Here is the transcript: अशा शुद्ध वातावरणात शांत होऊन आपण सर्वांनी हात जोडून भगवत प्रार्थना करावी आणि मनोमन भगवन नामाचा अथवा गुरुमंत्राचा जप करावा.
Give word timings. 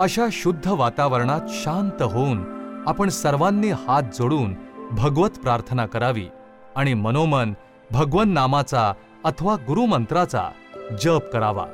अशा 0.00 0.26
शुद्ध 0.32 0.68
वातावरणात 0.68 1.40
शांत 1.48 2.02
होऊन 2.02 2.44
आपण 2.86 3.08
सर्वांनी 3.08 3.70
हात 3.70 4.02
जोडून 4.02 4.54
भगवत 4.90 5.30
प्रार्थना 5.30 5.86
करावी 5.86 6.26
आणि 6.76 6.94
मनोमन 6.94 7.54
भगवन 7.90 8.28
नामाचा 8.28 8.92
अथवा 9.24 9.56
गुरुमंत्राचा 9.56 10.44
जप 11.02 11.20
करावा. 11.32 11.66